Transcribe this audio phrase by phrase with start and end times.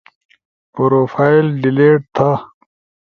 [0.73, 2.31] پروفائل ڈیلیٹ تھا